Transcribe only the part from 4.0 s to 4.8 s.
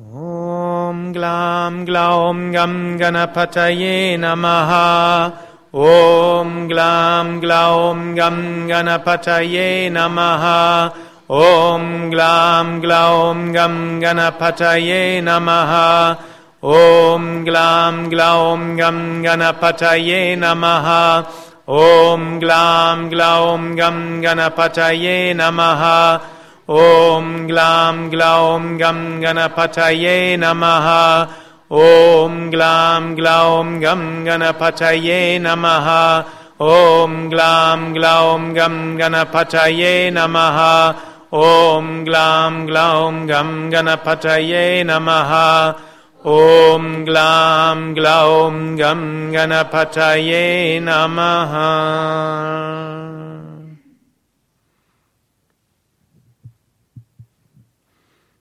नमः।